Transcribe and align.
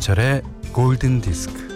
김현철의 0.00 0.42
골든 0.72 1.20
디스크. 1.20 1.68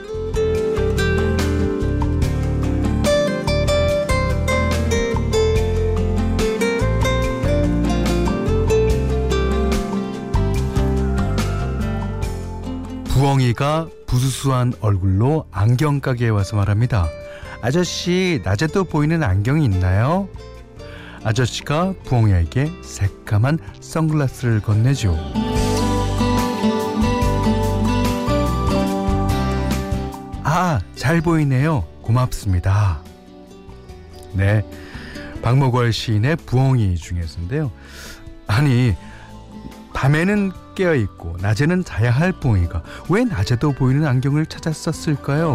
부엉이가 13.08 13.88
부수수한 14.06 14.72
얼굴로 14.80 15.46
안경 15.50 16.00
가게에 16.00 16.30
와서 16.30 16.56
말합니다. 16.56 17.08
아저씨, 17.62 18.40
낮에도 18.42 18.84
보이는 18.84 19.22
안경이 19.22 19.64
있나요? 19.64 20.28
아저씨가 21.22 21.94
부엉이에게 22.04 22.70
새까만 22.82 23.58
선글라스를 23.80 24.60
건네죠. 24.60 25.53
아, 30.56 30.78
잘 30.94 31.20
보이네요. 31.20 31.80
고맙습니다. 32.00 33.00
네. 34.34 34.64
박목월 35.42 35.92
시인의 35.92 36.36
부엉이 36.46 36.94
중에서인데요. 36.94 37.72
아니, 38.46 38.94
밤에는 39.94 40.52
깨어 40.76 40.94
있고 40.94 41.36
낮에는 41.40 41.82
자야 41.82 42.12
할 42.12 42.30
부엉이가 42.30 42.84
왜 43.10 43.24
낮에도 43.24 43.72
보이는 43.72 44.06
안경을 44.06 44.46
찾았었을까요? 44.46 45.54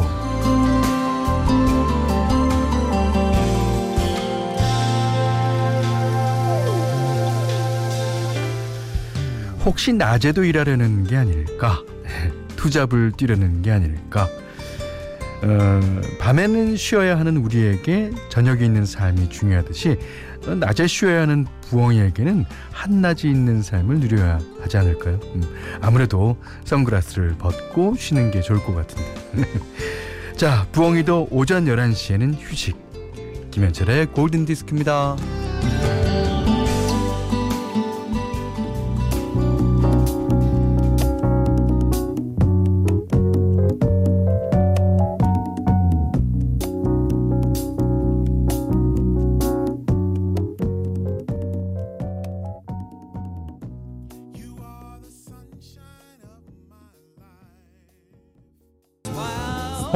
혹시 9.63 9.93
낮에도 9.93 10.43
일하려는 10.43 11.05
게 11.05 11.15
아닐까? 11.15 11.81
투잡을 12.57 13.13
뛰려는 13.13 13.61
게 13.61 13.71
아닐까? 13.71 14.27
어, 15.41 16.01
밤에는 16.19 16.75
쉬어야 16.75 17.17
하는 17.17 17.37
우리에게 17.37 18.11
저녁에 18.29 18.65
있는 18.65 18.85
삶이 18.85 19.29
중요하듯이 19.29 19.97
낮에 20.59 20.87
쉬어야 20.87 21.21
하는 21.21 21.45
부엉이에게는 21.69 22.45
한낮이 22.71 23.29
있는 23.29 23.61
삶을 23.61 23.99
누려야 23.99 24.39
하지 24.61 24.77
않을까요? 24.77 25.19
음, 25.35 25.43
아무래도 25.81 26.37
선글라스를 26.65 27.35
벗고 27.37 27.95
쉬는 27.95 28.31
게 28.31 28.41
좋을 28.41 28.59
것 28.63 28.73
같은데. 28.75 29.47
자, 30.35 30.65
부엉이도 30.71 31.27
오전 31.31 31.65
11시에는 31.65 32.35
휴식. 32.39 32.77
김현철의 33.51 34.07
골든디스크입니다. 34.07 35.17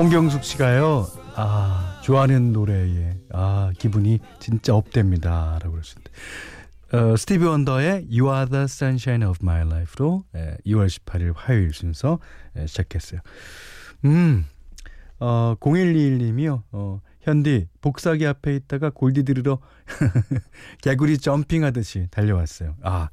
홍경숙 0.04 0.44
씨가요. 0.44 1.08
아, 1.38 2.02
좋아하는 2.04 2.52
노래에 2.52 3.16
아, 3.32 3.72
기분이 3.80 4.20
진짜 4.38 4.76
업됩니다라고 4.76 5.72
그러셨는데. 5.72 6.12
어, 6.92 7.16
스티비 7.16 7.46
원더의 7.46 8.08
You 8.12 8.28
Are 8.30 8.50
the 8.50 8.64
Sunshine 8.66 9.26
of 9.26 9.40
My 9.42 9.62
Life로 9.62 10.26
예, 10.36 10.58
2월 10.66 10.88
18일 10.88 11.32
화요일 11.34 11.74
순서 11.74 12.20
예, 12.58 12.68
시작했어요. 12.68 13.22
음. 14.04 14.46
어, 15.22 15.56
0121님이요. 15.62 16.64
어, 16.74 17.00
현디 17.22 17.70
복사기 17.80 18.28
앞에 18.28 18.56
있다가 18.58 18.90
골디 18.90 19.24
들으러 19.24 19.62
개구리 20.84 21.18
점핑하듯이 21.18 22.10
달려왔어요. 22.12 22.76
아, 22.84 23.08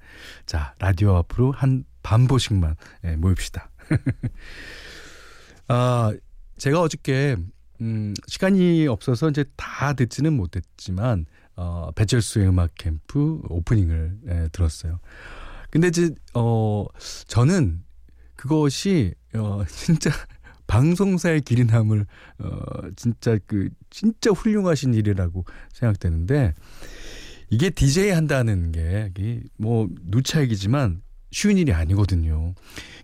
자 0.44 0.74
라디오 0.80 1.14
앞으로 1.18 1.52
한 1.52 1.84
반보씩만 2.02 2.74
예, 3.04 3.14
모입시다. 3.14 3.70
아, 5.68 6.12
제가 6.60 6.82
어저께 6.82 7.36
음, 7.80 8.12
시간이 8.26 8.86
없어서 8.86 9.30
이제 9.30 9.44
다 9.56 9.94
듣지는 9.94 10.34
못했지만 10.34 11.24
어, 11.56 11.90
배철수의 11.96 12.48
음악 12.48 12.74
캠프 12.76 13.40
오프닝을 13.48 14.18
예, 14.28 14.48
들었어요. 14.52 15.00
근데 15.70 15.88
이제 15.88 16.10
어 16.34 16.84
저는 17.26 17.82
그것이 18.36 19.14
어 19.34 19.64
진짜 19.68 20.10
방송사의 20.66 21.40
길이 21.40 21.64
남을 21.64 22.04
어 22.38 22.60
진짜 22.94 23.38
그 23.46 23.70
진짜 23.88 24.30
훌륭하신 24.30 24.92
일이라고 24.92 25.44
생각되는데 25.72 26.52
이게 27.48 27.70
DJ 27.70 28.10
한다는 28.10 28.70
게 28.72 29.10
뭐 29.56 29.88
누차이기지만 30.02 31.00
쉬운 31.32 31.56
일이 31.56 31.72
아니거든요. 31.72 32.54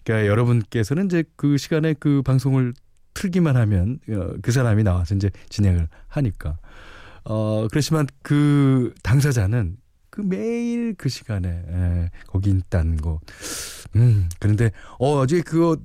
그러니까 0.04 0.28
여러분께서는 0.28 1.06
이제 1.06 1.24
그 1.36 1.56
시간에 1.56 1.94
그 1.94 2.22
방송을 2.22 2.74
틀기만 3.16 3.56
하면 3.56 3.98
어, 4.10 4.34
그 4.42 4.52
사람이 4.52 4.82
나와서 4.84 5.14
이제 5.14 5.30
진행을 5.48 5.88
하니까 6.08 6.58
어 7.24 7.66
그렇지만 7.70 8.06
그 8.22 8.92
당사자는 9.02 9.78
그 10.10 10.20
매일 10.20 10.94
그 10.96 11.08
시간에 11.08 11.48
에, 11.48 12.10
거기 12.26 12.50
있다는 12.50 12.96
거. 12.98 13.20
음 13.96 14.28
그런데 14.38 14.70
어, 14.98 15.18
어제 15.18 15.40
그거 15.42 15.76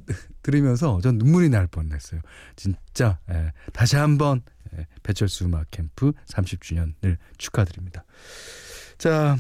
들으면서 0.44 1.00
전 1.02 1.18
눈물이 1.18 1.50
날 1.50 1.68
뻔했어요. 1.68 2.22
진짜 2.56 3.18
에, 3.30 3.52
다시 3.74 3.96
한번 3.96 4.42
에, 4.78 4.86
배철수 5.04 5.46
음악 5.46 5.72
캠프 5.72 6.12
30주년을 6.28 7.18
축하드립니다. 7.38 8.04
자. 8.98 9.38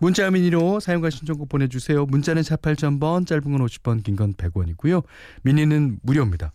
문자 0.00 0.30
미니로 0.30 0.78
사연과 0.78 1.10
신청곡 1.10 1.48
보내주세요. 1.48 2.06
문자는 2.06 2.42
48,000번, 2.42 3.26
짧은 3.26 3.42
건 3.50 3.66
50원, 3.66 4.04
긴 4.04 4.14
건 4.14 4.32
100원이고요. 4.34 5.02
미니는 5.42 5.98
무료입니다. 6.04 6.52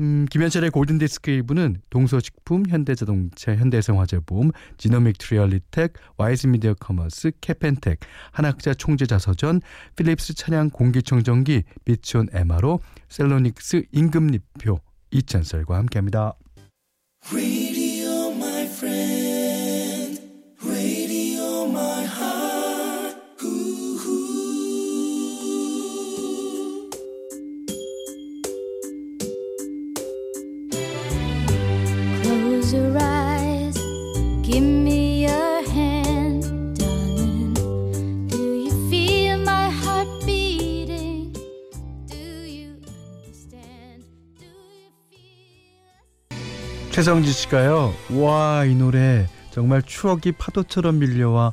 음, 0.00 0.24
김현철의 0.30 0.70
골든디스크 0.70 1.30
1부는 1.30 1.76
동서식품, 1.90 2.64
현대자동차, 2.66 3.54
현대해상화재보험, 3.54 4.50
지노믹트리 4.78 5.34
얼리텍, 5.34 5.92
와이즈미디어 6.16 6.74
커머스, 6.80 7.32
케펜텍, 7.42 8.00
한학자 8.32 8.72
총재자서전, 8.72 9.60
필립스 9.96 10.34
차량 10.34 10.70
공기청정기, 10.70 11.64
비치온 11.84 12.28
MRO, 12.32 12.80
셀로닉스 13.10 13.84
임금리표, 13.92 14.80
이찬설과 15.10 15.76
함께합니다. 15.76 16.34
최성지 47.00 47.32
씨가요. 47.32 47.94
와, 48.12 48.64
이 48.66 48.74
노래 48.74 49.26
정말 49.50 49.82
추억이 49.82 50.32
파도처럼 50.38 50.98
밀려와 50.98 51.52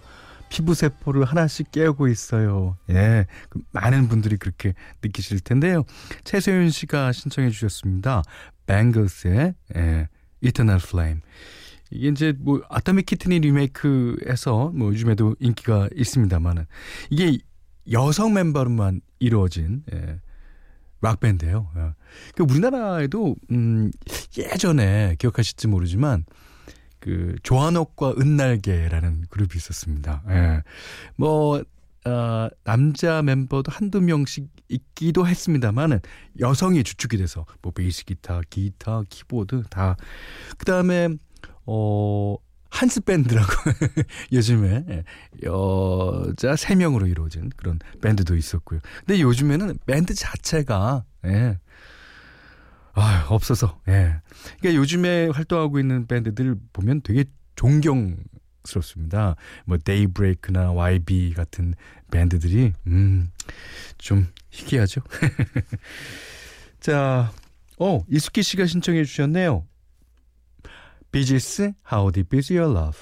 피부 0.50 0.76
세포를 0.76 1.24
하나씩 1.24 1.72
깨우고 1.72 2.10
있어요. 2.10 2.78
예. 2.90 3.26
그 3.50 3.62
많은 3.72 4.08
분들이 4.08 4.38
그렇게 4.38 4.74
느끼실 5.02 5.40
텐데요. 5.40 5.84
최소윤 6.26 6.70
씨가 6.70 7.12
신청해 7.12 7.50
주셨습니다. 7.50 8.22
뱅글스의 8.68 9.56
예, 9.78 10.10
Eternal 10.42 10.82
Flame. 10.84 11.22
이게 11.92 12.10
이제 12.10 12.34
뭐 12.38 12.62
아타믹 12.70 13.06
키트니 13.06 13.40
리메이크에서 13.40 14.72
뭐 14.76 14.90
요즘에도 14.90 15.36
인기가 15.40 15.88
있습니다만은 15.96 16.66
이게 17.10 17.38
여성 17.92 18.34
멤버로만 18.34 19.02
이루어진 19.20 19.84
예, 19.94 20.20
락 21.02 21.20
밴드예요. 21.20 21.70
예. 21.78 21.94
그 22.36 22.44
우리나라에도 22.44 23.36
음 23.52 23.92
예전에 24.38 25.16
기억하실지 25.18 25.68
모르지만 25.68 26.26
그 27.00 27.36
조한옥과 27.44 28.16
은날개라는 28.20 29.26
그룹이 29.30 29.52
있었습니다. 29.56 30.24
예. 30.30 30.64
뭐 31.16 31.64
어, 32.08 32.50
남자 32.64 33.22
멤버도 33.22 33.72
한두 33.72 34.02
명씩 34.02 34.50
있기도 34.70 35.28
했습니다만은 35.28 36.00
여성이 36.40 36.84
주축이 36.84 37.18
돼서 37.18 37.46
뭐 37.62 37.72
베이스 37.72 38.06
기타, 38.06 38.42
기타, 38.50 39.04
키보드 39.10 39.64
다 39.70 39.96
그다음에 40.58 41.10
어 41.66 42.36
한스 42.70 43.02
밴드라고 43.02 43.48
요즘에 44.32 44.86
예, 44.90 45.04
여자 45.44 46.54
3명으로 46.54 47.10
이루어진 47.10 47.50
그런 47.56 47.80
밴드도 48.02 48.36
있었고요. 48.36 48.80
근데 49.06 49.22
요즘에는 49.22 49.80
밴드 49.86 50.14
자체가 50.14 51.06
예. 51.26 51.58
아, 52.94 53.28
없어서. 53.30 53.80
예. 53.88 54.22
그러니까 54.60 54.82
요즘에 54.82 55.28
활동하고 55.28 55.80
있는 55.80 56.08
밴드들 56.08 56.56
보면 56.74 57.02
되게 57.04 57.26
존경 57.56 58.18
스럽습니다. 58.68 59.36
뭐 59.66 59.78
데이브레이크나 59.78 60.72
YB 60.74 61.34
같은 61.34 61.74
밴드들이 62.12 62.74
음 62.88 63.32
좀 63.98 64.28
희귀하죠. 64.52 65.02
자, 66.80 67.32
어, 67.80 68.04
이수키 68.10 68.44
씨가 68.44 68.66
신청해 68.66 69.04
주셨네요. 69.04 69.66
비지스 71.12 71.74
How 71.92 72.12
Deep 72.12 72.38
Is 72.38 72.52
Your 72.52 72.72
Love 72.72 73.00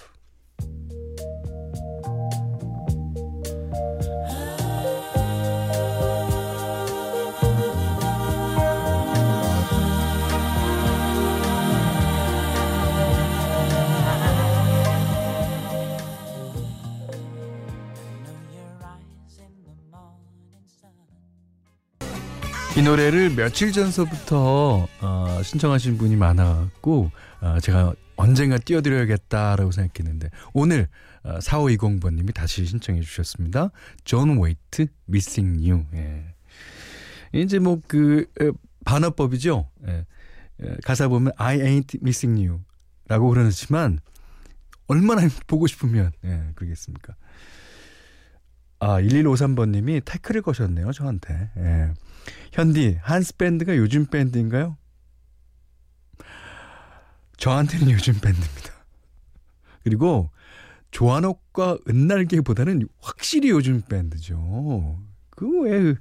이 22.78 22.82
노래를 22.82 23.30
며칠 23.30 23.72
전서부터 23.72 24.88
어, 25.02 25.42
신청하신 25.44 25.98
분이 25.98 26.18
많아갖고 26.18 27.10
어, 27.40 27.60
제가 27.62 27.94
언젠가 28.18 28.58
띄워드려야겠다라고 28.58 29.72
생각했는데 29.72 30.30
오늘 30.54 30.90
어, 31.24 31.40
4520번님이 31.40 32.34
다시 32.34 32.66
신청해 32.66 33.00
주셨습니다. 33.02 33.70
존 34.04 34.40
웨이트 34.42 34.88
Missing. 35.10 35.86
예. 35.94 36.26
이제 37.34 37.60
뭐 37.60 37.80
그 37.88 38.26
반어법이죠. 38.84 39.70
예. 39.88 40.06
예. 40.64 40.78
가사 40.84 41.08
보면 41.08 41.32
I 41.38 41.60
ain't 41.60 42.02
missing 42.02 42.46
you라고 42.46 43.30
그러지만 43.30 44.00
얼마나 44.88 45.22
보고 45.48 45.66
싶으면 45.68 46.12
예, 46.26 46.42
그러겠습니까? 46.56 47.16
아 48.86 49.02
1153번님이 49.02 50.06
태클을 50.06 50.44
거셨네요 50.44 50.92
저한테. 50.92 51.50
예. 51.58 51.92
현디 52.52 53.00
한스 53.02 53.36
밴드가 53.36 53.76
요즘 53.78 54.06
밴드인가요? 54.06 54.78
저한테는 57.38 57.90
요즘 57.90 58.14
밴드입니다. 58.14 58.70
그리고 59.84 60.30
조한옥과 60.92 61.80
은날개보다는 61.90 62.88
확실히 63.02 63.50
요즘 63.50 63.82
밴드죠. 63.82 65.00
그 65.32 65.62
왜, 65.62 65.96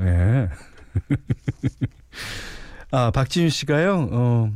예. 0.00 0.48
아, 2.90 3.10
박지윤 3.10 3.50
씨가요, 3.50 4.08
어, 4.10 4.52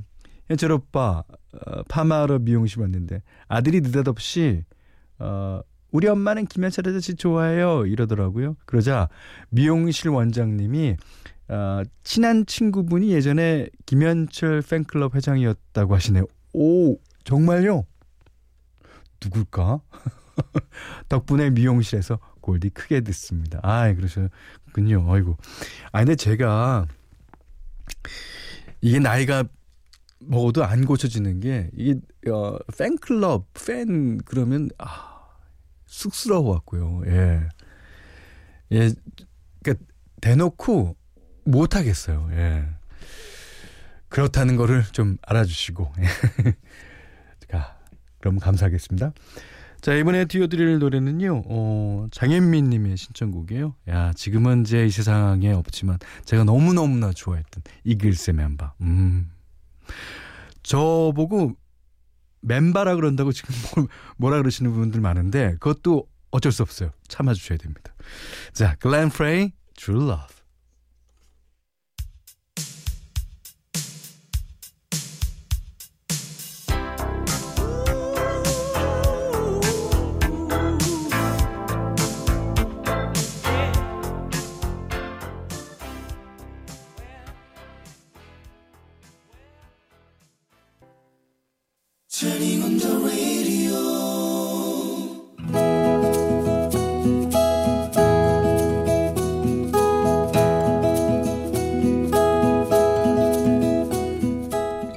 현철 0.49 0.73
오빠, 0.73 1.25
어, 1.53 1.83
파마하러 1.89 2.39
미용실 2.39 2.81
왔는데 2.81 3.23
아들이 3.49 3.83
느닷없이, 3.83 4.65
어, 5.19 5.61
우리 5.97 6.09
엄마는 6.09 6.45
김현철 6.45 6.87
아저씨 6.87 7.15
좋아해요. 7.15 7.87
이러더라고요. 7.87 8.57
그러자 8.67 9.09
미용실 9.49 10.11
원장님이 10.11 10.99
어, 11.49 11.83
친한 12.05 12.45
친구분이 12.45 13.13
예전에 13.13 13.69
김현철 13.87 14.61
팬클럽 14.61 15.15
회장이었다고 15.15 15.95
하시네요. 15.95 16.27
오, 16.53 16.99
정말요? 17.25 17.87
누굴까? 19.25 19.81
덕분에 21.09 21.49
미용실에서 21.49 22.19
골디 22.43 22.69
크게 22.71 23.01
듣습니다. 23.01 23.61
아, 23.63 23.91
그러셨군요. 23.95 25.11
아이고. 25.11 25.39
아, 25.93 26.01
근데 26.01 26.15
제가 26.15 26.87
이게 28.83 28.99
나이가 28.99 29.45
먹어도 30.19 30.63
안 30.63 30.85
고쳐지는 30.85 31.41
게 31.41 31.71
이게 31.75 31.99
어, 32.31 32.59
팬클럽 32.77 33.47
팬 33.55 34.19
그러면 34.27 34.69
아 34.77 35.16
쑥스러워 35.87 36.53
갖고요. 36.55 37.03
예. 37.07 37.49
예. 38.73 38.91
그러니까 39.63 39.85
대놓고 40.21 40.97
못 41.45 41.77
하겠어요. 41.77 42.29
예. 42.33 42.67
그렇다는 44.09 44.57
거를 44.57 44.85
좀 44.93 45.17
알아주시고. 45.23 45.93
자, 47.51 47.77
그럼 48.21 48.39
감사하겠습니다. 48.39 49.13
자, 49.81 49.95
이번에 49.95 50.25
띄워드릴 50.25 50.79
노래는요, 50.79 51.43
어, 51.47 52.07
장현민 52.11 52.71
님의 52.71 52.97
신청곡이에요. 52.97 53.75
야, 53.89 54.13
지금은 54.15 54.63
이제 54.63 54.87
이 54.87 54.91
세상에 54.91 55.53
없지만 55.53 55.99
제가 56.25 56.45
너무너무나 56.45 57.13
좋아했던 57.13 57.63
이글스의 57.85 58.35
멤버. 58.35 58.73
음. 58.81 59.31
저보고 60.63 61.55
멤버라 62.47 62.95
그런다고 62.95 63.33
지금 63.33 63.55
뭐라 64.17 64.39
그러시는 64.39 64.73
분들 64.73 65.01
많은데 65.01 65.57
그것도 65.61 66.07
어쩔 66.31 66.53
수 66.53 66.63
없어요. 66.63 66.91
참아주셔야 67.09 67.59
됩니다. 67.59 67.95
자, 68.53 68.77
글렌 68.79 69.09
프레이, 69.09 69.53
True 69.75 70.03
Love. 70.03 70.36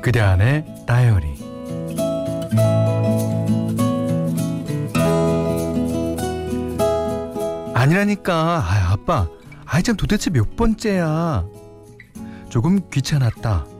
그대 0.02 0.22
안의 0.22 0.64
다이어리. 0.88 1.28
아니라니까. 7.74 8.34
아, 8.34 8.92
아빠 8.94 9.28
아이 9.66 9.84
참 9.84 9.98
도대체 9.98 10.30
몇 10.30 10.56
번째야? 10.56 11.46
조금 12.48 12.80
귀찮았다 12.90 13.79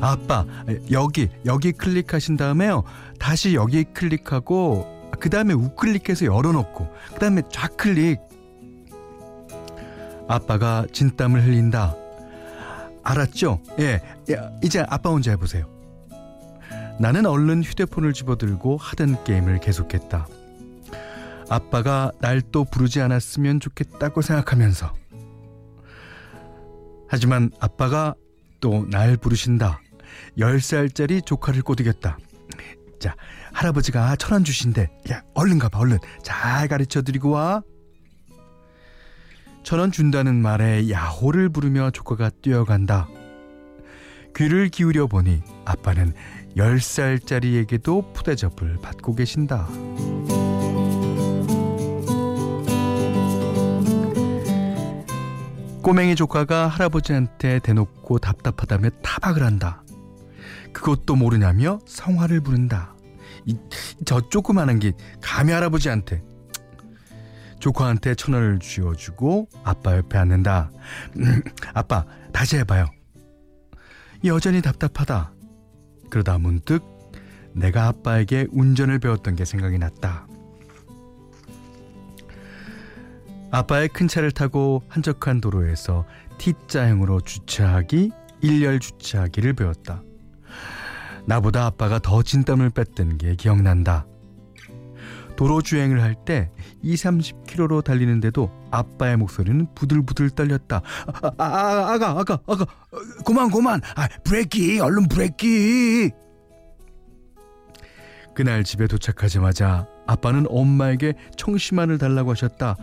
아빠 0.00 0.44
여기 0.90 1.28
여기 1.46 1.72
클릭하신 1.72 2.36
다음에요 2.36 2.84
다시 3.18 3.54
여기 3.54 3.84
클릭하고 3.84 5.10
그 5.20 5.30
다음에 5.30 5.54
우클릭해서 5.54 6.26
열어놓고 6.26 6.88
그 7.14 7.18
다음에 7.18 7.42
좌클릭 7.50 8.20
아빠가 10.28 10.86
진땀을 10.92 11.44
흘린다 11.44 11.94
알았죠? 13.04 13.60
예, 13.80 14.00
이제 14.62 14.84
아빠 14.88 15.10
혼자 15.10 15.32
해보세요. 15.32 15.66
나는 17.00 17.26
얼른 17.26 17.64
휴대폰을 17.64 18.12
집어들고 18.12 18.76
하던 18.76 19.24
게임을 19.24 19.58
계속했다. 19.58 20.28
아빠가 21.50 22.12
날 22.20 22.40
또 22.52 22.64
부르지 22.64 23.00
않았으면 23.00 23.58
좋겠다고 23.60 24.22
생각하면서. 24.22 24.92
하지만 27.08 27.50
아빠가 27.60 28.14
또 28.60 28.86
날 28.88 29.16
부르신다. 29.16 29.80
10살짜리 30.38 31.24
조카를 31.24 31.62
꼬드겼다. 31.62 32.18
자, 33.00 33.16
할아버지가 33.52 34.16
천 34.16 34.32
원 34.32 34.44
주신대. 34.44 34.88
야, 35.10 35.22
얼른 35.34 35.58
가봐, 35.58 35.78
얼른. 35.78 35.98
잘 36.22 36.68
가르쳐 36.68 37.02
드리고 37.02 37.30
와. 37.30 37.62
천 39.64 39.78
원 39.80 39.92
준다는 39.92 40.36
말에 40.42 40.90
야호를 40.90 41.48
부르며 41.48 41.90
조카가 41.90 42.30
뛰어간다. 42.42 43.08
귀를 44.36 44.68
기울여 44.68 45.06
보니 45.06 45.42
아빠는 45.64 46.14
10살짜리에게도 46.56 48.12
푸대접을 48.14 48.78
받고 48.82 49.14
계신다. 49.14 49.68
꼬맹이 55.82 56.14
조카가 56.14 56.68
할아버지한테 56.68 57.58
대놓고 57.58 58.18
답답하다며 58.18 58.90
타박을 59.02 59.42
한다. 59.42 59.81
그것도 60.72 61.16
모르냐며 61.16 61.78
성화를 61.86 62.40
부른다. 62.40 62.94
이, 63.44 63.56
저 64.04 64.20
조그마한 64.28 64.78
게 64.78 64.92
감히 65.20 65.52
할아버지한테 65.52 66.22
조카한테 67.58 68.14
천 68.16 68.34
원을 68.34 68.58
쥐어주고 68.58 69.48
아빠 69.62 69.96
옆에 69.96 70.18
앉는다. 70.18 70.72
음, 71.18 71.42
아빠 71.74 72.04
다시 72.32 72.56
해봐요. 72.56 72.86
여전히 74.24 74.60
답답하다. 74.62 75.32
그러다 76.10 76.38
문득 76.38 76.82
내가 77.54 77.86
아빠에게 77.86 78.48
운전을 78.50 78.98
배웠던 78.98 79.36
게 79.36 79.44
생각이 79.44 79.78
났다. 79.78 80.26
아빠의 83.50 83.88
큰 83.88 84.08
차를 84.08 84.32
타고 84.32 84.82
한적한 84.88 85.40
도로에서 85.40 86.06
T자형으로 86.38 87.20
주차하기, 87.20 88.10
일렬 88.40 88.80
주차하기를 88.80 89.52
배웠다. 89.52 90.02
나보다 91.26 91.66
아빠가 91.66 91.98
더 91.98 92.22
진땀을 92.22 92.70
뺐던 92.70 93.18
게 93.18 93.34
기억난다. 93.36 94.06
도로 95.36 95.62
주행을 95.62 96.02
할 96.02 96.14
때 96.24 96.50
2, 96.82 96.94
30km로 96.94 97.82
달리는데도 97.82 98.50
아빠의 98.70 99.16
목소리는 99.16 99.66
부들부들 99.74 100.30
떨렸다. 100.30 100.82
아, 101.22 101.30
아, 101.38 101.44
아 101.44 101.92
아가, 101.94 102.10
아가, 102.10 102.38
아가, 102.46 102.66
그만, 103.24 103.50
그만. 103.50 103.80
아, 103.96 104.08
브레이크, 104.24 104.80
얼른 104.80 105.08
브레이크. 105.08 106.10
그날 108.34 108.64
집에 108.64 108.86
도착하자마자 108.86 109.86
아빠는 110.06 110.46
엄마에게 110.48 111.14
청심환을 111.36 111.98
달라고 111.98 112.30
하셨다. 112.32 112.76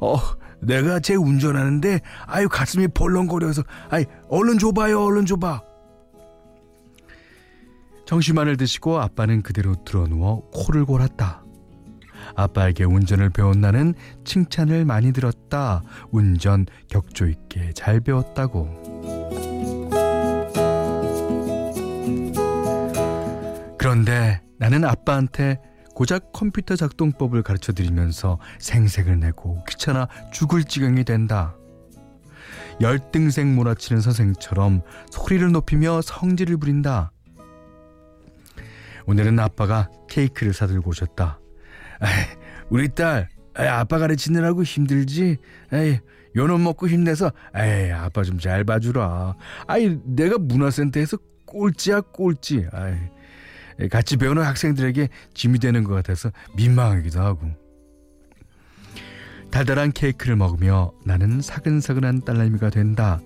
어, 0.00 0.16
내가 0.60 1.00
제 1.00 1.14
운전하는데 1.14 2.00
아유 2.26 2.48
가슴이 2.48 2.88
벌렁거려서 2.88 3.62
아이 3.90 4.04
얼른 4.28 4.58
줘봐요, 4.58 5.02
얼른 5.04 5.26
줘봐. 5.26 5.62
청심환을 8.10 8.56
드시고 8.56 8.98
아빠는 8.98 9.42
그대로 9.42 9.76
드러누워 9.84 10.50
코를 10.50 10.84
골았다. 10.84 11.44
아빠에게 12.34 12.82
운전을 12.82 13.30
배운 13.30 13.60
나는 13.60 13.94
칭찬을 14.24 14.84
많이 14.84 15.12
들었다. 15.12 15.84
운전 16.10 16.66
격조 16.88 17.28
있게 17.28 17.72
잘 17.72 18.00
배웠다고. 18.00 18.66
그런데 23.78 24.42
나는 24.58 24.84
아빠한테 24.84 25.60
고작 25.94 26.32
컴퓨터 26.32 26.74
작동법을 26.74 27.44
가르쳐 27.44 27.72
드리면서 27.72 28.40
생색을 28.58 29.20
내고 29.20 29.62
귀찮아 29.68 30.08
죽을 30.32 30.64
지경이 30.64 31.04
된다. 31.04 31.54
열등생 32.80 33.54
몰아치는 33.54 34.00
선생처럼 34.00 34.82
소리를 35.12 35.52
높이며 35.52 36.00
성질을 36.02 36.56
부린다. 36.56 37.12
오늘은 39.06 39.38
아빠가 39.38 39.88
케이크를 40.08 40.52
사들고 40.52 40.90
오셨다. 40.90 41.40
에이, 42.02 42.08
우리 42.70 42.88
딸, 42.88 43.28
에이, 43.58 43.66
아빠 43.66 43.98
가르치느라고 43.98 44.62
힘들지? 44.62 45.38
에이, 45.72 45.98
요놈 46.36 46.62
먹고 46.62 46.88
힘내서, 46.88 47.32
에이, 47.56 47.92
아빠 47.92 48.22
좀 48.22 48.38
잘 48.38 48.64
봐주라. 48.64 49.34
아이, 49.66 49.98
내가 50.04 50.38
문화센터에서 50.38 51.18
꼴찌야, 51.46 52.00
꼴찌. 52.12 52.66
아이, 52.72 53.88
같이 53.88 54.16
배우는 54.16 54.42
학생들에게 54.42 55.08
짐이 55.34 55.58
되는 55.58 55.84
것 55.84 55.94
같아서 55.94 56.30
민망하기도 56.56 57.20
하고. 57.20 57.48
달달한 59.50 59.90
케이크를 59.90 60.36
먹으며 60.36 60.92
나는 61.04 61.40
사근사근한 61.40 62.24
딸내미가 62.24 62.70
된다. 62.70 63.20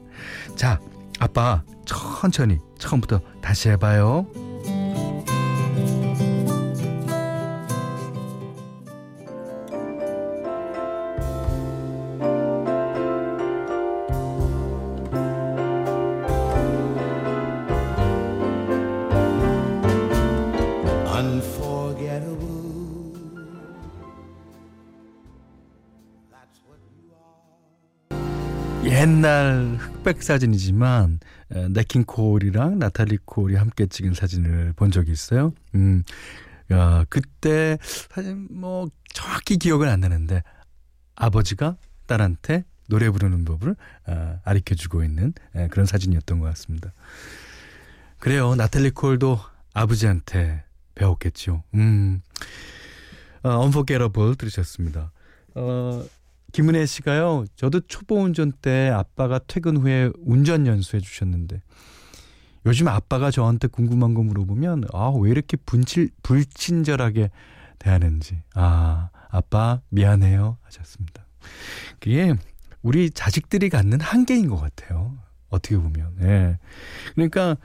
자, 0.56 0.80
아빠, 1.20 1.62
천천히, 1.84 2.58
처음부터 2.78 3.20
다시 3.42 3.68
해봐요. 3.68 4.26
흑백 30.14 30.22
사진이지만 30.22 31.20
네킨 31.70 32.04
콜이랑 32.04 32.78
나탈리 32.78 33.18
콜이 33.24 33.56
함께 33.56 33.86
찍은 33.86 34.14
사진을 34.14 34.72
본 34.74 34.90
적이 34.90 35.12
있어요. 35.12 35.52
음, 35.74 36.02
야, 36.72 37.04
그때 37.08 37.78
사진 37.82 38.48
뭐 38.50 38.88
정확히 39.12 39.58
기억은 39.58 39.88
안 39.88 40.00
나는데 40.00 40.42
아버지가 41.16 41.76
딸한테 42.06 42.64
노래 42.88 43.10
부르는 43.10 43.44
법을 43.44 43.76
어, 44.06 44.40
가르쳐주고 44.44 45.04
있는 45.04 45.32
에, 45.54 45.68
그런 45.68 45.86
사진이었던 45.86 46.38
것 46.38 46.46
같습니다. 46.46 46.92
그래요. 48.18 48.54
나탈리 48.54 48.90
콜도 48.90 49.40
아버지한테 49.72 50.64
배웠겠죠. 50.94 51.62
음, 51.74 52.20
어, 53.42 53.62
Unforgettable 53.62 54.36
들으셨습니다. 54.36 55.12
어, 55.54 56.04
김은혜 56.54 56.86
씨가요. 56.86 57.46
저도 57.56 57.80
초보 57.80 58.22
운전 58.22 58.52
때 58.52 58.88
아빠가 58.88 59.40
퇴근 59.44 59.76
후에 59.76 60.10
운전 60.20 60.68
연수해 60.68 61.00
주셨는데 61.00 61.60
요즘 62.64 62.86
아빠가 62.86 63.32
저한테 63.32 63.66
궁금한 63.66 64.14
거 64.14 64.22
물어보면 64.22 64.84
아, 64.92 65.12
왜 65.20 65.32
이렇게 65.32 65.56
분칠 65.56 66.10
불친절하게 66.22 67.30
대하는지. 67.80 68.40
아, 68.54 69.10
아빠 69.30 69.80
미안해요 69.88 70.58
하셨습니다. 70.62 71.26
그게 71.98 72.34
우리 72.82 73.10
자식들이 73.10 73.68
갖는 73.68 74.00
한계인 74.00 74.48
것 74.48 74.56
같아요. 74.56 75.18
어떻게 75.48 75.76
보면. 75.76 76.14
예. 76.22 76.58
그러니까 77.16 77.56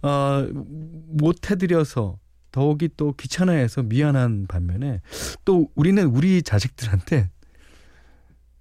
어, 0.00 0.48
못 0.54 1.50
해드려서 1.50 2.18
더욱이 2.50 2.88
또 2.96 3.12
귀찮아해서 3.12 3.82
미안한 3.82 4.46
반면에 4.46 5.02
또 5.44 5.68
우리는 5.74 6.02
우리 6.06 6.42
자식들한테 6.42 7.28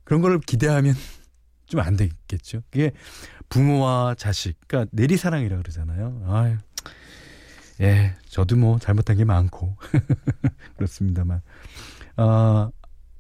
그런 0.08 0.22
걸 0.22 0.40
기대하면 0.40 0.96
좀 1.68 1.82
안 1.82 1.98
되겠죠. 1.98 2.64
그게 2.72 2.92
부모와 3.50 4.16
자식, 4.18 4.56
그러니까 4.68 4.90
내리사랑이라 4.94 5.58
고 5.58 5.62
그러잖아요. 5.64 6.24
아유, 6.28 6.56
예, 7.82 8.16
저도 8.30 8.56
뭐 8.56 8.80
잘못한 8.80 9.18
게 9.18 9.26
많고 9.26 9.76
그렇습니다만, 10.78 11.42
아 12.16 12.70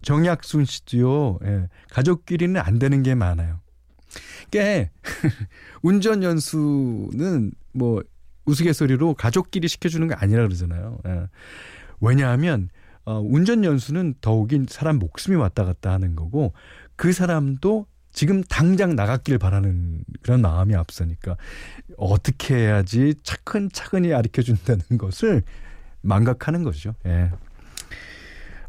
정약순 0.02 0.64
씨도요, 0.66 1.40
예, 1.44 1.68
가족끼리는 1.92 2.60
안 2.60 2.80
되는 2.80 3.04
게 3.04 3.16
많아요. 3.16 3.60
꽤 4.50 4.92
운전 5.84 6.24
연수는 6.24 7.52
뭐 7.74 8.02
우스갯소리로 8.46 9.16
가족끼리 9.16 9.68
시켜주는 9.68 10.08
게 10.08 10.14
아니라 10.16 10.44
그러잖아요. 10.44 11.00
예. 11.06 11.28
왜냐하면 12.00 12.70
어, 13.08 13.22
운전 13.22 13.64
연수는 13.64 14.16
더욱이 14.20 14.66
사람 14.68 15.00
목숨이 15.00 15.38
왔다 15.38 15.64
갔다 15.64 15.94
하는 15.94 16.18
거고 16.18 16.52
그 16.98 17.14
사람도 17.14 17.86
지금 18.12 18.44
당장 18.44 18.98
나갔길 18.98 19.38
바라는 19.38 20.04
그런 20.22 20.42
마음이 20.42 20.76
앞서니까 20.76 21.38
어떻게 21.96 22.56
해야지 22.56 23.16
차근차근히 23.24 24.10
가르쳐 24.10 24.42
준다는 24.42 24.82
것을 25.00 25.44
망각하는 26.02 26.64
거죠. 26.64 26.96
예. 27.06 27.32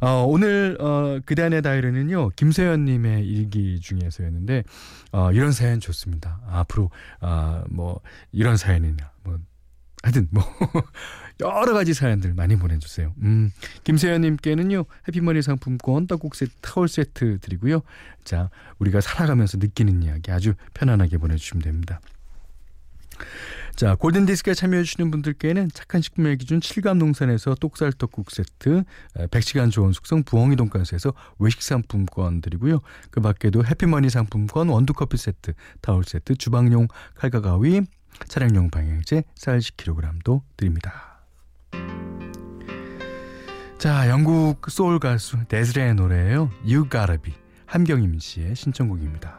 어, 0.01 0.25
오늘 0.29 0.77
어, 0.81 1.19
그단의 1.27 1.61
다이어리는요 1.61 2.29
김세현님의 2.37 3.27
일기 3.27 3.81
중에서였는데 3.81 4.63
어, 5.11 5.33
이런 5.33 5.51
사연 5.51 5.81
좋습니다. 5.81 6.41
앞으로 6.47 6.91
어, 7.21 7.65
뭐 7.71 8.01
이런 8.31 8.57
사연이나 8.57 9.11
뭐 9.25 9.41
하여튼 10.03 10.29
뭐 10.31 10.45
여러 11.41 11.73
가지 11.73 11.95
사연들 11.95 12.35
많이 12.35 12.57
보내주세요. 12.57 13.15
음, 13.23 13.51
김세현님께는요 13.85 14.85
해피머니 15.07 15.43
상품권 15.43 16.07
떡국 16.07 16.35
세트 16.35 16.53
타월 16.61 16.89
세트 16.89 17.39
드리고요. 17.41 17.83
자 18.25 18.51
우리가 18.79 19.01
살아가면서 19.01 19.59
느끼는 19.59 20.03
이야기 20.03 20.31
아주 20.31 20.55
편안하게 20.75 21.19
보내주시면 21.19 21.63
됩니다. 21.63 22.01
자 23.77 23.95
골든 23.95 24.27
디스크에 24.27 24.55
참여해 24.55 24.83
주시는 24.83 25.13
분들께는 25.13 25.71
착한 25.73 26.01
식품의 26.01 26.39
기준 26.39 26.59
7감 26.59 26.99
농산에서 26.99 27.55
똑살 27.55 27.93
떡국 27.93 28.33
세트, 28.33 28.83
100시간 29.15 29.71
좋은 29.71 29.93
숙성 29.93 30.25
부엉이 30.25 30.57
돈가스에서 30.57 31.13
외식 31.39 31.63
상품권 31.63 32.41
드리고요. 32.41 32.81
그 33.13 33.21
밖에도 33.21 33.65
해피머니 33.65 34.11
상품권 34.11 34.69
원두 34.69 34.95
커피 34.95 35.17
세트, 35.17 35.53
타월 35.81 36.03
세트, 36.03 36.35
주방용 36.35 36.89
칼과 37.15 37.41
가위, 37.41 37.83
차량용 38.27 38.71
방향제 38.71 39.23
쌀 39.35 39.59
10kg도 39.59 40.43
드립니다. 40.57 41.21
자, 43.79 44.09
영국 44.09 44.71
소울 44.71 44.99
가수 44.99 45.37
데즈레의 45.47 45.95
노래예요. 45.95 46.51
You 46.65 46.89
Gotta 46.91 47.19
Be. 47.23 47.35
함경임 47.67 48.19
씨의 48.19 48.57
신청곡입니다. 48.57 49.39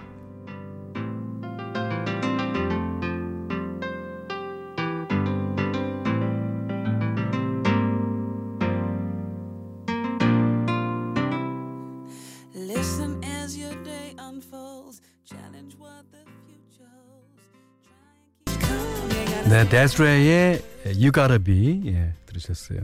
네, 19.49 19.67
데스레이의 19.67 20.61
You 20.85 21.11
Gotta 21.11 21.39
Be 21.39 21.81
예, 21.87 22.13
들으셨어요. 22.27 22.81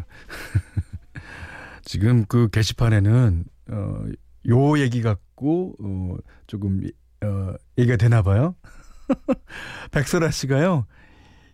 지금 1.85 2.25
그 2.25 2.49
게시판에는 2.49 3.45
어, 3.69 4.05
요 4.49 4.79
얘기 4.79 5.03
갖고 5.03 5.75
어, 5.79 6.17
조금 6.47 6.81
어, 7.23 7.53
얘기가 7.77 7.97
되나 7.97 8.23
봐요. 8.23 8.55
백설아 9.91 10.31
씨가요. 10.31 10.87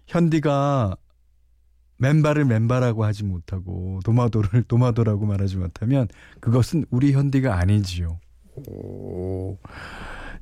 현디가 0.07 0.95
맨발을 1.97 2.45
맨발하고 2.45 3.03
하지 3.03 3.25
못하고 3.25 3.99
도마도를 4.05 4.63
도마도라고 4.69 5.25
말하지 5.25 5.57
못하면 5.57 6.07
그것은 6.39 6.85
우리 6.89 7.11
현디가 7.11 7.57
아니지요. 7.57 8.17
오. 8.55 9.57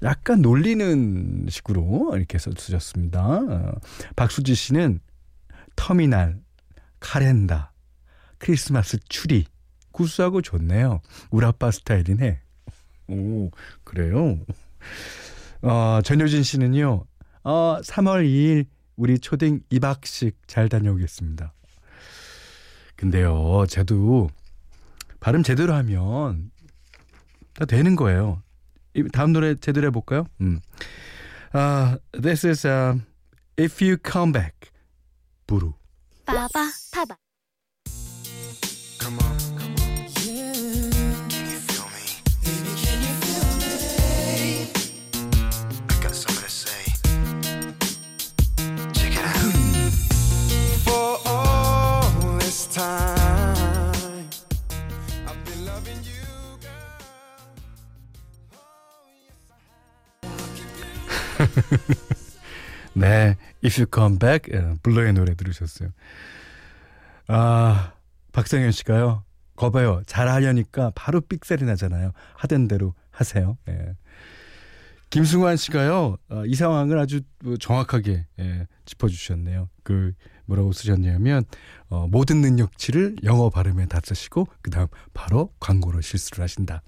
약간 0.03 0.41
놀리는 0.41 1.46
식으로 1.50 2.13
이렇게 2.15 2.38
써주셨습니다. 2.38 3.22
어, 3.22 3.72
박수지 4.15 4.56
씨는 4.56 5.00
터미널, 5.75 6.39
카렌다, 7.00 7.74
크리스마스 8.38 8.98
추리 9.10 9.46
구수하고 9.91 10.41
좋네요. 10.41 11.01
우리 11.32 11.46
아빠 11.46 11.72
스타일이네. 11.72 12.39
오 13.10 13.51
그래요. 13.84 14.39
어, 15.62 16.00
전효진 16.03 16.44
씨는요. 16.44 17.06
어, 17.44 17.77
3월 17.84 18.25
2일 18.25 18.65
우리 18.96 19.20
초딩 19.20 19.62
2박씩 19.72 20.34
잘 20.48 20.70
다녀오겠습니다. 20.70 21.53
근데요, 22.96 23.65
저도 23.70 24.29
발음 25.20 25.44
제대로 25.44 25.74
하면 25.74 26.51
다 27.53 27.65
되는 27.65 27.96
거예요. 27.96 28.41
다음 29.12 29.34
노래 29.34 29.56
제대로 29.56 29.88
해볼까요? 29.88 30.25
음. 30.41 30.60
아, 31.53 31.98
this 32.22 32.46
is 32.48 32.68
um, 32.68 33.03
If 33.60 33.84
You 33.84 33.98
Come 34.06 34.32
Back. 34.34 34.72
부루. 35.48 35.74
빠바 36.25 36.48
파바. 36.91 37.15
Come 39.00 39.18
on. 39.24 39.38
네, 62.94 63.38
If 63.64 63.82
You 63.82 63.88
Come 63.94 64.20
Back 64.20 64.54
예, 64.54 64.76
블러의 64.82 65.14
노래 65.14 65.36
들으셨어요. 65.36 65.90
아, 67.28 67.94
박성현 68.32 68.72
씨가요. 68.72 69.24
거봐요. 69.56 70.02
잘하려니까 70.06 70.92
바로 70.96 71.22
삑살이 71.22 71.66
나잖아요. 71.66 72.12
하던 72.36 72.68
대로 72.68 72.94
하세요. 73.12 73.58
예. 73.68 73.96
김승환 75.10 75.58
씨가요. 75.58 76.18
어, 76.30 76.44
이 76.46 76.56
상황을 76.56 76.98
아주 76.98 77.22
정확하게 77.60 78.28
예, 78.40 78.68
짚어주셨네요. 78.86 79.70
그 79.84 80.14
뭐라고 80.46 80.72
쓰셨냐면 80.72 81.44
어, 81.90 82.08
모든 82.08 82.42
능력치를 82.42 83.18
영어 83.24 83.50
발음에 83.50 83.88
다 83.88 84.00
쓰시고 84.04 84.48
그 84.62 84.70
다음 84.72 84.88
바로 85.14 85.52
광고로 85.60 86.02
실수를 86.02 86.44
하신다. 86.44 86.82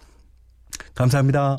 감사합니다. 0.94 1.58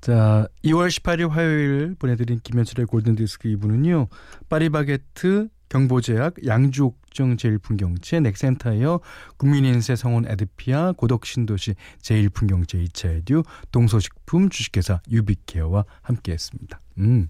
자, 0.00 0.46
2월 0.64 0.88
18일 0.88 1.28
화요일 1.28 1.96
보내드린 1.98 2.38
김현철의 2.42 2.86
골든디스크 2.86 3.48
2부는요. 3.48 4.08
파리바게트, 4.48 5.48
경보제약, 5.68 6.46
양주옥정 6.46 7.36
제일풍경채, 7.36 8.20
넥센타이어, 8.20 9.00
국민인세 9.36 9.96
성원 9.96 10.26
에드피아, 10.26 10.92
고덕신도시 10.92 11.74
제일풍경채 12.00 12.78
이차에듀, 12.84 13.42
동서식품 13.72 14.48
주식회사 14.48 15.00
유비케어와 15.10 15.84
함께했습니다. 16.02 16.80
음. 16.98 17.28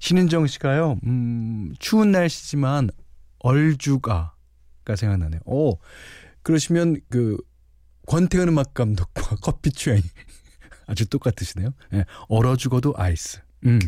신은정 0.00 0.46
씨가요. 0.46 0.98
음, 1.06 1.74
추운 1.78 2.10
날씨지만 2.12 2.90
얼주가가 3.38 4.96
생각나네요. 4.96 5.40
오, 5.44 5.78
그러시면 6.42 6.96
그 7.08 7.36
권태현 8.06 8.48
음악 8.48 8.74
감독과 8.74 9.36
커피 9.40 9.70
취향이 9.70 10.02
아주 10.86 11.06
똑같으시네요. 11.06 11.70
예, 11.94 12.04
얼어 12.28 12.56
죽어도 12.56 12.94
아이스. 12.96 13.40
음. 13.66 13.78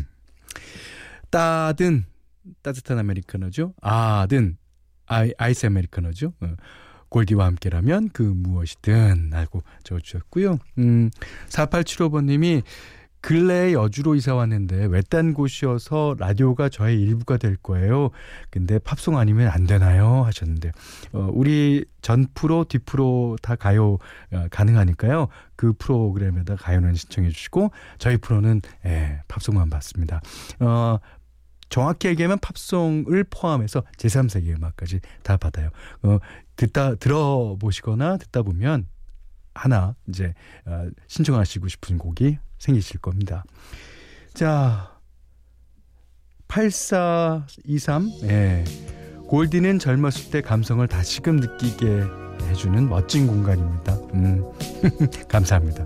따든 1.29 2.05
따뜻한 2.61 2.97
아메리카노죠. 2.99 3.73
아든 3.81 4.57
아이, 5.05 5.31
아이스 5.37 5.65
아메리카노죠. 5.65 6.33
어. 6.39 6.55
골디와 7.09 7.45
함께라면 7.45 8.09
그 8.09 8.21
무엇이든 8.21 9.31
하고 9.33 9.63
적어주셨고요. 9.83 10.59
음, 10.79 11.09
4875번님이 11.49 12.63
근래에 13.21 13.73
여주로 13.73 14.15
이사 14.15 14.35
왔는데 14.35 14.85
외딴 14.85 15.33
곳이어서 15.33 16.15
라디오가 16.17 16.69
저의 16.69 17.01
일부가 17.01 17.37
될 17.37 17.55
거예요. 17.57 18.11
근데 18.49 18.79
팝송 18.79 19.17
아니면 19.17 19.49
안 19.49 19.65
되나요? 19.65 20.23
하셨는데 20.23 20.71
어, 21.13 21.29
우리 21.33 21.85
전 22.01 22.27
프로, 22.33 22.63
뒤 22.63 22.77
프로 22.77 23.35
다 23.41 23.55
가요 23.55 23.97
어, 24.31 24.47
가능하니까요. 24.51 25.27
그 25.55 25.73
프로그램에다 25.73 26.55
가요는 26.55 26.95
신청해 26.95 27.29
주시고 27.29 27.71
저희 27.97 28.17
프로는 28.17 28.61
예, 28.85 29.21
팝송만 29.27 29.69
받습니다. 29.69 30.21
어, 30.59 30.99
정확히 31.69 32.07
얘기하면 32.07 32.39
팝송을 32.39 33.25
포함해서 33.29 33.83
제3세계 33.97 34.55
음악까지 34.55 35.01
다 35.23 35.37
받아요. 35.37 35.69
어, 36.03 36.19
듣다 36.55 36.95
들어보시거나 36.95 38.17
듣다 38.17 38.41
보면 38.41 38.87
하나 39.53 39.95
이제 40.07 40.33
어, 40.65 40.87
신청하시고 41.07 41.67
싶은 41.67 41.97
곡이 41.97 42.37
생기실 42.59 42.99
겁니다. 42.99 43.43
자, 44.33 44.97
8423 46.47 48.11
예. 48.23 48.63
골디는 49.27 49.79
젊었을 49.79 50.31
때 50.31 50.41
감성을 50.41 50.87
다시금 50.87 51.37
느끼게 51.37 52.03
해주는 52.49 52.87
멋진 52.87 53.27
공간입니다. 53.27 53.93
음. 54.13 54.43
감사합니다. 55.27 55.85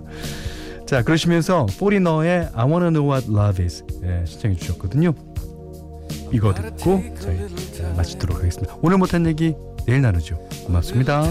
자, 0.86 1.02
그러시면서 1.02 1.66
포리너의 1.78 2.50
I 2.54 2.66
Wanna 2.66 2.90
Know 2.90 3.10
What 3.10 3.30
Love 3.30 3.64
Is 3.64 3.84
예, 4.04 4.24
신청해 4.26 4.56
주셨거든요. 4.56 5.12
이거 6.32 6.54
듣고 6.54 7.02
저희 7.20 7.46
마치도록 7.96 8.38
하겠습니다. 8.38 8.76
오늘 8.82 8.98
못한 8.98 9.26
얘기 9.26 9.54
내일 9.86 10.02
나누죠. 10.02 10.36
고맙습니다. 10.66 11.22